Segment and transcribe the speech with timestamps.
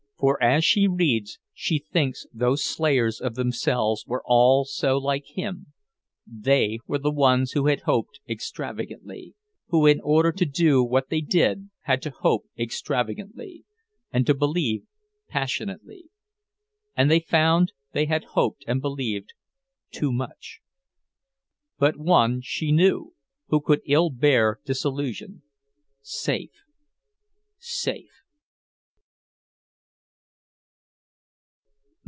[0.21, 5.73] For as she reads, she thinks those slayers of themselves were all so like him;
[6.27, 9.33] they were the ones who had hoped extravagantly,
[9.69, 13.65] who in order to do what they did had to hope extravagantly,
[14.13, 14.83] and to believe
[15.27, 16.11] passionately.
[16.95, 19.33] And they found they had hoped and believed
[19.89, 20.59] too much.
[21.79, 23.15] But one she knew,
[23.47, 25.41] who could ill bear disillusion...
[26.03, 26.61] safe,
[27.57, 28.05] safe.